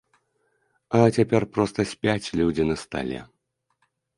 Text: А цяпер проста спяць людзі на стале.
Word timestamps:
А 0.99 1.01
цяпер 1.17 1.45
проста 1.57 1.79
спяць 1.93 2.33
людзі 2.41 2.63
на 2.71 2.75
стале. 2.85 3.19